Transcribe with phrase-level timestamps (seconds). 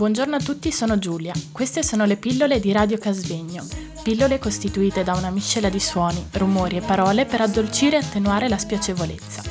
[0.00, 1.34] Buongiorno a tutti, sono Giulia.
[1.52, 3.62] Queste sono le pillole di Radio Casvegno.
[4.02, 8.56] Pillole costituite da una miscela di suoni, rumori e parole per addolcire e attenuare la
[8.56, 9.42] spiacevolezza.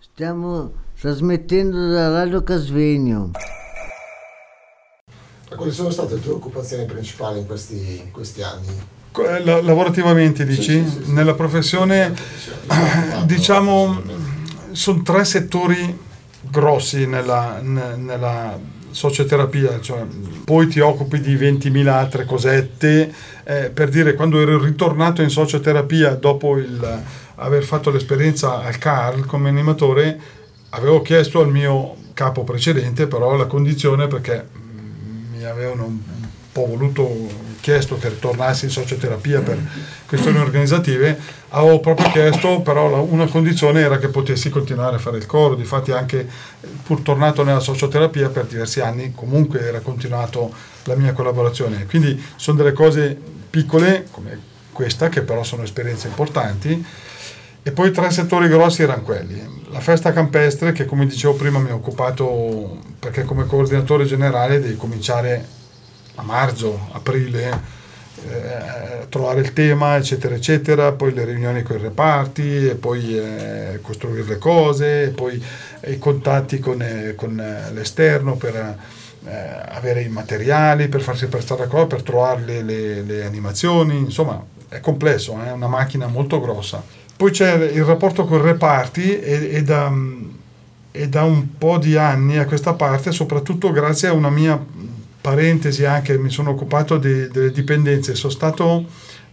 [0.00, 3.30] Stiamo trasmettendo da Radio Casvegno.
[5.54, 8.66] Quali sono state le tue occupazioni principali in questi, in questi anni?
[9.44, 10.82] La- lavorativamente dici?
[10.84, 11.12] Sì, sì, sì.
[11.12, 12.12] Nella professione
[13.26, 14.02] diciamo
[14.72, 16.10] sono tre settori
[16.42, 18.58] grossi nella, ne- nella
[18.90, 20.04] socioterapia, cioè,
[20.44, 23.12] poi ti occupi di 20.000 altre cosette,
[23.44, 27.02] eh, per dire quando ero ritornato in socioterapia dopo il,
[27.36, 30.20] aver fatto l'esperienza al CARL come animatore,
[30.70, 34.46] avevo chiesto al mio capo precedente però la condizione perché
[35.42, 35.98] mi avevano un
[36.52, 39.58] po' voluto chiesto che tornassi in socioterapia per
[40.06, 41.18] questioni organizzative,
[41.50, 45.90] avevo proprio chiesto, però una condizione era che potessi continuare a fare il coro, difatti
[45.90, 46.28] anche
[46.84, 50.52] pur tornato nella socioterapia per diversi anni, comunque era continuato
[50.84, 51.86] la mia collaborazione.
[51.86, 53.18] Quindi sono delle cose
[53.50, 56.84] piccole come questa, che però sono esperienze importanti,
[57.62, 59.60] e poi tre settori grossi erano quelli.
[59.70, 64.76] La festa campestre, che come dicevo prima mi ha occupato, perché come coordinatore generale devi
[64.76, 65.46] cominciare
[66.16, 67.80] a marzo, aprile,
[68.28, 73.78] eh, trovare il tema, eccetera, eccetera, poi le riunioni con i reparti, e poi eh,
[73.80, 75.42] costruire le cose, e poi
[75.86, 78.54] i contatti con, eh, con, eh, l'esterno per
[79.24, 79.30] eh,
[79.68, 84.44] avere i materiali, per farsi prestare la cosa, per trovare le, le- le animazioni, insomma
[84.68, 86.82] è complesso, è una macchina molto grossa.
[87.22, 89.92] Poi c'è il rapporto con i reparti e, e da,
[90.90, 94.60] e da un po' di anni a questa parte, soprattutto grazie a una mia
[95.20, 98.86] parentesi anche, mi sono occupato di- delle dipendenze, sono stato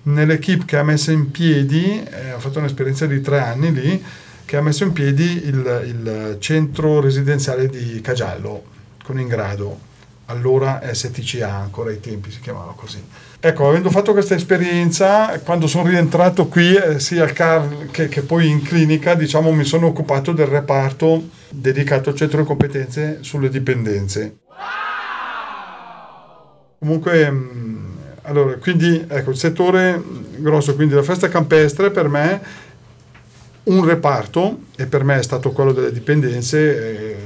[0.03, 4.03] nell'equipe che ha messo in piedi, eh, ho fatto un'esperienza di tre anni lì,
[4.45, 8.65] che ha messo in piedi il, il centro residenziale di Cagiallo,
[9.03, 9.79] con Ingrado,
[10.25, 13.03] allora STCA, ancora ai tempi si chiamava così.
[13.41, 18.21] Ecco, avendo fatto questa esperienza, quando sono rientrato qui, eh, sia al CAR che, che
[18.21, 23.47] poi in clinica, diciamo, mi sono occupato del reparto dedicato al centro di competenze sulle
[23.47, 24.39] dipendenze.
[26.79, 30.03] Comunque, mh, allora, quindi, ecco, il settore
[30.35, 32.41] grosso, quindi la festa campestre per me,
[33.63, 37.17] un reparto, e per me è stato quello delle dipendenze, eh,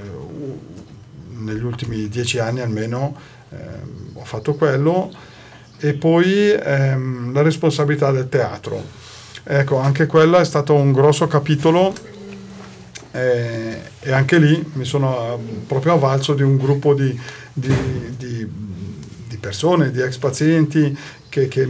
[1.39, 3.15] negli ultimi dieci anni almeno
[3.49, 5.11] ehm, ho fatto quello,
[5.83, 8.81] e poi ehm, la responsabilità del teatro.
[9.43, 11.93] Ecco, anche quella è stato un grosso capitolo
[13.11, 17.19] eh, e anche lì mi sono proprio avvalso di un gruppo di,
[17.51, 18.49] di- di-
[19.27, 21.67] di persone, di ex pazienti che, che,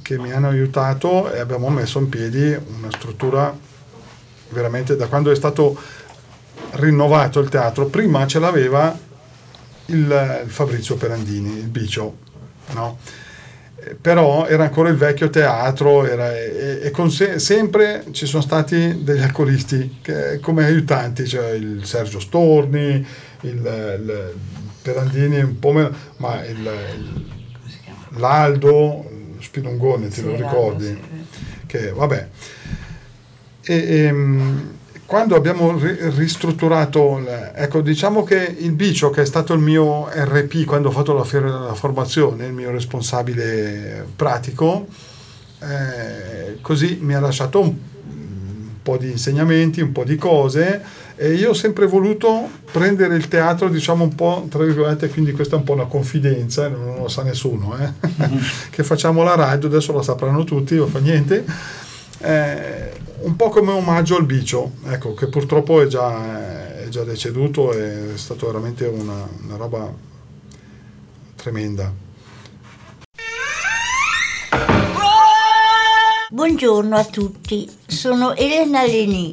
[0.00, 3.52] che mi hanno aiutato e abbiamo messo in piedi una struttura
[4.50, 5.76] veramente da quando è stato
[6.74, 7.86] rinnovato il teatro.
[7.86, 8.96] Prima ce l'aveva
[9.86, 12.16] il, il Fabrizio Perandini, il Bicio,
[12.74, 12.98] no?
[14.00, 19.02] Però era ancora il vecchio teatro era- e, e con se- sempre ci sono stati
[19.02, 23.06] degli alcolisti che- come aiutanti, cioè il Sergio Storni,
[23.42, 24.32] il, il
[24.82, 27.24] Perandini un po' meno, ma il, il-
[28.18, 29.08] l'Aldo
[29.40, 31.00] Spinongone, ti lo ricordi?
[31.66, 32.28] Che vabbè.
[33.62, 34.78] E, ehm,
[35.10, 40.08] quando abbiamo ri- ristrutturato, il- ecco, diciamo che il Bicio, che è stato il mio
[40.08, 44.86] RP quando ho fatto la, fiera della formazione, il mio responsabile pratico,
[45.58, 47.74] eh, così mi ha lasciato un,
[48.82, 50.80] po' di insegnamenti, un po' di cose
[51.16, 55.56] e io ho sempre voluto prendere il teatro, diciamo un po', tra virgolette, quindi questa
[55.56, 57.90] è un po' una confidenza, non lo sa nessuno, eh,
[58.70, 61.44] che facciamo la radio, adesso la sapranno tutti, non fa niente.
[62.20, 62.89] Eh,
[63.22, 68.12] un po' come omaggio al Bicio, ecco, che purtroppo è già, è già deceduto, è
[68.14, 69.92] stato veramente una, una roba
[71.36, 71.92] tremenda.
[76.30, 79.32] Buongiorno a tutti, sono Elena Leni.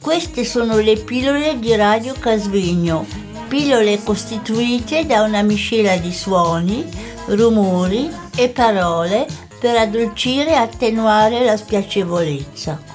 [0.00, 3.06] Queste sono le pillole di Radio Casvegno,
[3.48, 6.84] pillole costituite da una miscela di suoni,
[7.26, 9.26] rumori e parole
[9.58, 12.94] per addolcire e attenuare la spiacevolezza.